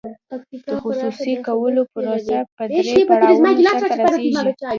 د 0.67 0.69
خصوصي 0.83 1.33
کولو 1.47 1.81
پروسه 1.91 2.37
په 2.55 2.63
درې 2.75 2.95
پړاوونو 3.09 3.61
سر 3.81 3.87
ته 3.97 4.05
رسیږي. 4.13 4.53